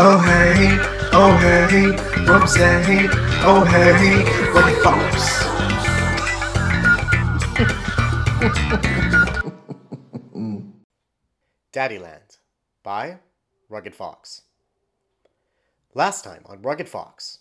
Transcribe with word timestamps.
Oh 0.00 0.16
hey, 0.20 0.78
oh 1.12 1.36
hey, 1.38 1.86
Rose, 2.24 2.56
oh 3.42 3.64
hey, 3.64 4.22
Rugged 4.52 4.78
Fox. 4.84 5.42
Daddyland 11.72 12.38
by 12.84 13.18
Rugged 13.68 13.96
Fox. 13.96 14.42
Last 15.94 16.22
time 16.22 16.44
on 16.46 16.62
Rugged 16.62 16.88
Fox. 16.88 17.38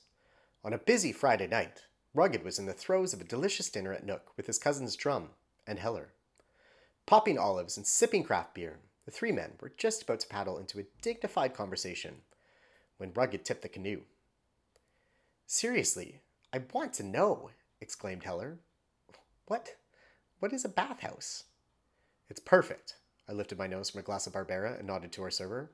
On 0.66 0.74
a 0.74 0.80
busy 0.80 1.12
Friday 1.12 1.46
night, 1.46 1.84
Rugged 2.16 2.44
was 2.44 2.58
in 2.58 2.66
the 2.66 2.74
throes 2.74 3.14
of 3.14 3.22
a 3.22 3.24
delicious 3.24 3.70
dinner 3.70 3.94
at 3.94 4.04
Nook 4.04 4.36
with 4.36 4.48
his 4.48 4.58
cousins 4.58 4.96
Drum 4.96 5.30
and 5.68 5.78
Heller. 5.78 6.10
Popping 7.06 7.38
olives 7.38 7.78
and 7.78 7.86
sipping 7.86 8.24
craft 8.24 8.56
beer, 8.56 8.80
the 9.06 9.12
three 9.12 9.32
men 9.32 9.52
were 9.62 9.74
just 9.78 10.02
about 10.02 10.22
to 10.22 10.28
paddle 10.28 10.58
into 10.58 10.80
a 10.80 10.88
dignified 11.04 11.54
conversation 11.54 12.22
when 12.98 13.14
Rugged 13.14 13.46
tipped 13.46 13.62
the 13.62 13.70
canoe. 13.70 14.02
Seriously, 15.46 16.22
I 16.54 16.62
want 16.74 16.94
to 16.94 17.04
know, 17.04 17.52
exclaimed 17.80 18.24
Heller. 18.24 18.60
What? 19.46 19.76
What 20.40 20.54
is 20.54 20.66
a 20.66 20.70
bathhouse? 20.70 21.46
It's 22.30 22.40
perfect. 22.40 22.96
I 23.30 23.34
lifted 23.34 23.58
my 23.58 23.68
nose 23.68 23.90
from 23.90 24.00
a 24.00 24.04
glass 24.04 24.28
of 24.28 24.34
Barbera 24.34 24.78
and 24.78 24.88
nodded 24.88 25.12
to 25.14 25.24
our 25.24 25.32
server. 25.32 25.72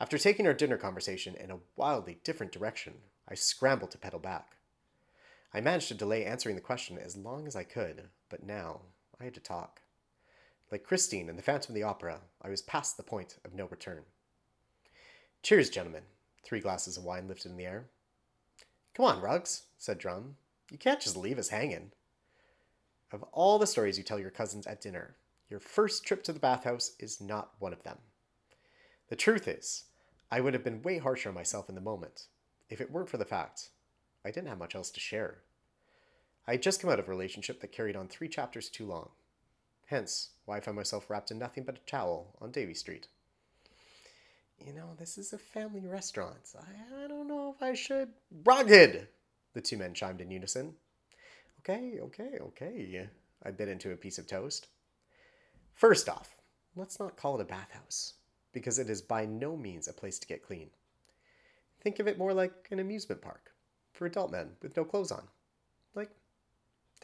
After 0.00 0.18
taking 0.18 0.46
our 0.46 0.54
dinner 0.54 0.76
conversation 0.76 1.34
in 1.36 1.50
a 1.50 1.60
wildly 1.76 2.18
different 2.24 2.52
direction, 2.52 2.94
I 3.28 3.34
scrambled 3.34 3.90
to 3.92 3.98
pedal 3.98 4.18
back. 4.18 4.56
I 5.52 5.60
managed 5.60 5.88
to 5.88 5.94
delay 5.94 6.24
answering 6.24 6.56
the 6.56 6.60
question 6.60 6.98
as 6.98 7.16
long 7.16 7.46
as 7.46 7.54
I 7.54 7.62
could, 7.62 8.08
but 8.28 8.42
now 8.42 8.80
I 9.20 9.24
had 9.24 9.34
to 9.34 9.40
talk. 9.40 9.82
Like 10.70 10.82
Christine 10.82 11.28
in 11.28 11.36
The 11.36 11.42
Phantom 11.42 11.70
of 11.70 11.74
the 11.74 11.84
Opera, 11.84 12.20
I 12.42 12.48
was 12.48 12.62
past 12.62 12.96
the 12.96 13.02
point 13.02 13.36
of 13.44 13.54
no 13.54 13.66
return. 13.66 14.02
Cheers, 15.44 15.68
gentlemen. 15.68 16.04
Three 16.42 16.60
glasses 16.60 16.96
of 16.96 17.04
wine 17.04 17.28
lifted 17.28 17.50
in 17.50 17.58
the 17.58 17.66
air. 17.66 17.84
Come 18.94 19.04
on, 19.04 19.20
Rugs, 19.20 19.64
said 19.76 19.98
Drum. 19.98 20.36
You 20.70 20.78
can't 20.78 21.02
just 21.02 21.18
leave 21.18 21.38
us 21.38 21.50
hanging. 21.50 21.92
Of 23.12 23.22
all 23.24 23.58
the 23.58 23.66
stories 23.66 23.98
you 23.98 24.04
tell 24.04 24.18
your 24.18 24.30
cousins 24.30 24.66
at 24.66 24.80
dinner, 24.80 25.16
your 25.50 25.60
first 25.60 26.06
trip 26.06 26.22
to 26.24 26.32
the 26.32 26.40
bathhouse 26.40 26.92
is 26.98 27.20
not 27.20 27.50
one 27.58 27.74
of 27.74 27.82
them. 27.82 27.98
The 29.10 29.16
truth 29.16 29.46
is, 29.46 29.84
I 30.30 30.40
would 30.40 30.54
have 30.54 30.64
been 30.64 30.80
way 30.80 30.96
harsher 30.96 31.28
on 31.28 31.34
myself 31.34 31.68
in 31.68 31.74
the 31.74 31.80
moment 31.82 32.28
if 32.70 32.80
it 32.80 32.90
weren't 32.90 33.10
for 33.10 33.18
the 33.18 33.26
fact 33.26 33.68
I 34.24 34.30
didn't 34.30 34.48
have 34.48 34.58
much 34.58 34.74
else 34.74 34.90
to 34.92 35.00
share. 35.00 35.42
I 36.48 36.52
had 36.52 36.62
just 36.62 36.80
come 36.80 36.88
out 36.88 36.98
of 36.98 37.06
a 37.06 37.10
relationship 37.10 37.60
that 37.60 37.70
carried 37.70 37.96
on 37.96 38.08
three 38.08 38.28
chapters 38.28 38.70
too 38.70 38.86
long. 38.86 39.10
Hence, 39.88 40.30
why 40.46 40.56
I 40.56 40.60
found 40.60 40.78
myself 40.78 41.10
wrapped 41.10 41.30
in 41.30 41.38
nothing 41.38 41.64
but 41.64 41.76
a 41.76 41.90
towel 41.90 42.34
on 42.40 42.50
Davie 42.50 42.72
Street. 42.72 43.08
You 44.58 44.72
know, 44.72 44.94
this 44.98 45.18
is 45.18 45.32
a 45.32 45.38
family 45.38 45.86
restaurant. 45.86 46.36
I, 46.56 47.04
I 47.04 47.08
don't 47.08 47.28
know 47.28 47.54
if 47.54 47.62
I 47.62 47.74
should. 47.74 48.08
Rugged! 48.44 49.08
The 49.52 49.60
two 49.60 49.76
men 49.76 49.94
chimed 49.94 50.20
in 50.20 50.30
unison. 50.30 50.74
Okay, 51.60 51.98
okay, 52.00 52.38
okay. 52.40 53.08
I 53.44 53.50
bit 53.50 53.68
into 53.68 53.92
a 53.92 53.96
piece 53.96 54.18
of 54.18 54.26
toast. 54.26 54.68
First 55.74 56.08
off, 56.08 56.36
let's 56.76 56.98
not 56.98 57.16
call 57.16 57.38
it 57.38 57.42
a 57.42 57.44
bathhouse, 57.44 58.14
because 58.52 58.78
it 58.78 58.88
is 58.88 59.02
by 59.02 59.26
no 59.26 59.56
means 59.56 59.88
a 59.88 59.92
place 59.92 60.18
to 60.18 60.26
get 60.26 60.42
clean. 60.42 60.70
Think 61.80 61.98
of 61.98 62.08
it 62.08 62.18
more 62.18 62.32
like 62.32 62.68
an 62.70 62.78
amusement 62.78 63.20
park 63.20 63.50
for 63.92 64.06
adult 64.06 64.30
men 64.30 64.50
with 64.62 64.76
no 64.76 64.84
clothes 64.84 65.12
on, 65.12 65.24
like 65.94 66.10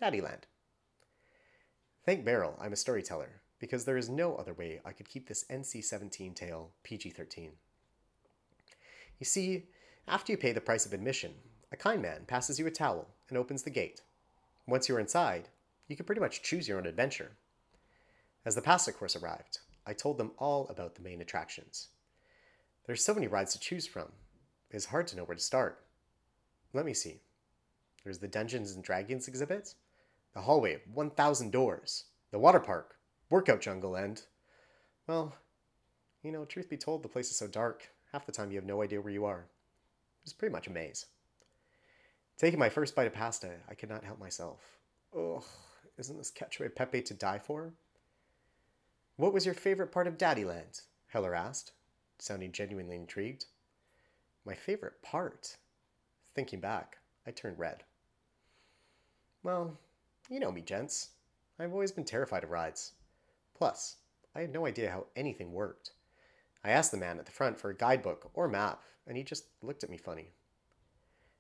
Daddyland. 0.00 0.42
Thank 2.06 2.24
Beryl, 2.24 2.56
I'm 2.60 2.72
a 2.72 2.76
storyteller, 2.76 3.39
because 3.60 3.84
there 3.84 3.96
is 3.96 4.08
no 4.08 4.34
other 4.34 4.54
way 4.54 4.80
I 4.84 4.92
could 4.92 5.08
keep 5.08 5.28
this 5.28 5.44
NC 5.50 5.84
17 5.84 6.34
tale 6.34 6.70
PG 6.82 7.10
13. 7.10 7.52
You 9.18 9.26
see, 9.26 9.66
after 10.08 10.32
you 10.32 10.38
pay 10.38 10.52
the 10.52 10.60
price 10.60 10.86
of 10.86 10.92
admission, 10.92 11.34
a 11.70 11.76
kind 11.76 12.02
man 12.02 12.24
passes 12.26 12.58
you 12.58 12.66
a 12.66 12.70
towel 12.70 13.06
and 13.28 13.38
opens 13.38 13.62
the 13.62 13.70
gate. 13.70 14.00
Once 14.66 14.88
you're 14.88 14.98
inside, 14.98 15.48
you 15.86 15.94
can 15.94 16.06
pretty 16.06 16.20
much 16.20 16.42
choose 16.42 16.66
your 16.66 16.78
own 16.78 16.86
adventure. 16.86 17.32
As 18.44 18.54
the 18.54 18.62
pasta 18.62 18.92
course 18.92 19.14
arrived, 19.14 19.58
I 19.86 19.92
told 19.92 20.18
them 20.18 20.32
all 20.38 20.66
about 20.68 20.94
the 20.94 21.02
main 21.02 21.20
attractions. 21.20 21.88
There's 22.86 23.04
so 23.04 23.14
many 23.14 23.26
rides 23.26 23.52
to 23.52 23.60
choose 23.60 23.86
from, 23.86 24.08
it's 24.70 24.86
hard 24.86 25.08
to 25.08 25.16
know 25.16 25.24
where 25.24 25.34
to 25.34 25.40
start. 25.42 25.82
Let 26.72 26.86
me 26.86 26.94
see. 26.94 27.20
There's 28.04 28.18
the 28.18 28.28
Dungeons 28.28 28.72
and 28.72 28.84
Dragons 28.84 29.26
exhibit, 29.26 29.74
the 30.32 30.40
hallway 30.40 30.74
of 30.74 30.80
1,000 30.92 31.50
doors, 31.50 32.04
the 32.30 32.38
water 32.38 32.60
park, 32.60 32.96
workout 33.30 33.60
jungle, 33.60 33.94
and, 33.94 34.20
well, 35.06 35.34
you 36.22 36.32
know, 36.32 36.44
truth 36.44 36.68
be 36.68 36.76
told, 36.76 37.02
the 37.02 37.08
place 37.08 37.30
is 37.30 37.36
so 37.36 37.46
dark, 37.46 37.88
half 38.12 38.26
the 38.26 38.32
time 38.32 38.50
you 38.50 38.58
have 38.58 38.66
no 38.66 38.82
idea 38.82 39.00
where 39.00 39.12
you 39.12 39.24
are. 39.24 39.40
It 39.40 40.26
was 40.26 40.32
pretty 40.32 40.52
much 40.52 40.66
a 40.66 40.70
maze. 40.70 41.06
Taking 42.36 42.58
my 42.58 42.68
first 42.68 42.94
bite 42.94 43.06
of 43.06 43.14
pasta, 43.14 43.52
I 43.68 43.74
could 43.74 43.88
not 43.88 44.04
help 44.04 44.18
myself. 44.18 44.60
Ugh, 45.16 45.44
isn't 45.98 46.18
this 46.18 46.32
e 46.38 46.68
pepe 46.68 47.02
to 47.02 47.14
die 47.14 47.38
for? 47.38 47.72
What 49.16 49.32
was 49.32 49.44
your 49.44 49.54
favorite 49.54 49.92
part 49.92 50.06
of 50.06 50.18
Daddyland? 50.18 50.82
Heller 51.08 51.34
asked, 51.34 51.72
sounding 52.18 52.52
genuinely 52.52 52.96
intrigued. 52.96 53.46
My 54.44 54.54
favorite 54.54 55.02
part? 55.02 55.56
Thinking 56.34 56.60
back, 56.60 56.98
I 57.26 57.30
turned 57.30 57.58
red. 57.58 57.84
Well, 59.42 59.76
you 60.30 60.40
know 60.40 60.50
me, 60.50 60.62
gents. 60.62 61.10
I've 61.58 61.72
always 61.72 61.92
been 61.92 62.04
terrified 62.04 62.44
of 62.44 62.50
rides. 62.50 62.92
Plus, 63.60 63.96
I 64.34 64.40
had 64.40 64.54
no 64.54 64.64
idea 64.64 64.90
how 64.90 65.08
anything 65.14 65.52
worked. 65.52 65.90
I 66.64 66.70
asked 66.70 66.92
the 66.92 66.96
man 66.96 67.18
at 67.18 67.26
the 67.26 67.30
front 67.30 67.60
for 67.60 67.68
a 67.68 67.76
guidebook 67.76 68.30
or 68.32 68.48
map, 68.48 68.82
and 69.06 69.18
he 69.18 69.22
just 69.22 69.48
looked 69.60 69.84
at 69.84 69.90
me 69.90 69.98
funny. 69.98 70.30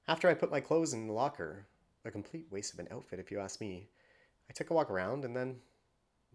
After 0.06 0.28
I 0.28 0.34
put 0.34 0.50
my 0.50 0.60
clothes 0.60 0.92
in 0.92 1.06
the 1.06 1.14
locker, 1.14 1.66
a 2.04 2.10
complete 2.10 2.44
waste 2.50 2.74
of 2.74 2.78
an 2.78 2.88
outfit 2.92 3.20
if 3.20 3.30
you 3.30 3.40
ask 3.40 3.58
me, 3.58 3.88
I 4.50 4.52
took 4.52 4.68
a 4.68 4.74
walk 4.74 4.90
around 4.90 5.24
and 5.24 5.34
then 5.34 5.60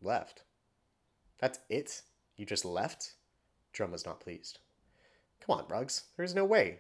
left. 0.02 0.42
That's 1.38 1.60
it? 1.70 2.02
You 2.36 2.48
just 2.48 2.66
left? 2.66 3.14
Drum 3.72 3.92
was 3.92 4.08
not 4.08 4.20
pleased. 4.20 4.58
Come 5.40 5.56
on, 5.56 5.68
Rugs, 5.68 6.06
there's 6.18 6.34
no 6.34 6.46
way. 6.46 6.80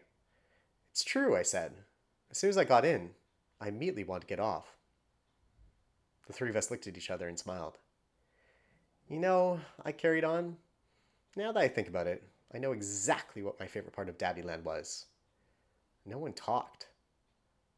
It's 0.90 1.04
true, 1.04 1.38
I 1.38 1.44
said. 1.44 1.74
As 2.32 2.40
soon 2.40 2.50
as 2.50 2.58
I 2.58 2.64
got 2.64 2.84
in, 2.84 3.12
I 3.62 3.68
immediately 3.68 4.04
wanted 4.04 4.22
to 4.22 4.28
get 4.28 4.40
off. 4.40 4.78
The 6.26 6.34
three 6.34 6.50
of 6.50 6.56
us 6.56 6.72
looked 6.72 6.88
at 6.88 6.98
each 6.98 7.12
other 7.12 7.28
and 7.28 7.38
smiled. 7.38 7.78
You 9.10 9.20
know, 9.20 9.60
I 9.84 9.92
carried 9.92 10.24
on. 10.24 10.58
Now 11.36 11.52
that 11.52 11.60
I 11.60 11.68
think 11.68 11.88
about 11.88 12.08
it, 12.08 12.24
I 12.54 12.58
know 12.58 12.72
exactly 12.72 13.44
what 13.44 13.60
my 13.60 13.68
favorite 13.68 13.96
part 13.96 14.10
of 14.10 14.18
Daddyland 14.18 14.64
was. 14.64 15.06
No 16.06 16.18
one 16.18 16.34
talked. 16.34 16.88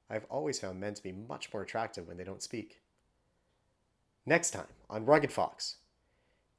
I've 0.09 0.25
always 0.29 0.59
found 0.59 0.79
men 0.79 0.93
to 0.93 1.03
be 1.03 1.11
much 1.11 1.51
more 1.51 1.61
attractive 1.63 2.07
when 2.07 2.17
they 2.17 2.23
don't 2.23 2.43
speak. 2.43 2.81
Next 4.25 4.51
time 4.51 4.67
on 4.89 5.05
Rugged 5.05 5.31
Fox. 5.31 5.77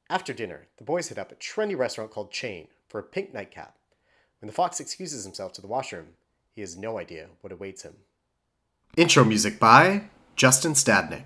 After 0.09 0.33
dinner, 0.33 0.67
the 0.77 0.83
boys 0.83 1.09
hit 1.09 1.17
up 1.17 1.31
a 1.31 1.35
trendy 1.35 1.77
restaurant 1.77 2.11
called 2.11 2.31
Chain 2.31 2.67
for 2.87 2.99
a 2.99 3.03
pink 3.03 3.33
nightcap. 3.33 3.75
When 4.41 4.47
the 4.47 4.53
fox 4.53 4.79
excuses 4.79 5.23
himself 5.23 5.53
to 5.53 5.61
the 5.61 5.67
washroom, 5.67 6.09
he 6.53 6.61
has 6.61 6.77
no 6.77 6.97
idea 6.97 7.27
what 7.41 7.53
awaits 7.53 7.83
him. 7.83 7.95
Intro 8.97 9.23
music 9.23 9.59
by 9.59 10.09
Justin 10.35 10.73
Stadnick. 10.73 11.25